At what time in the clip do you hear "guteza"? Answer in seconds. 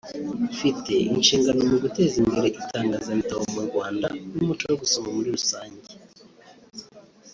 1.83-2.15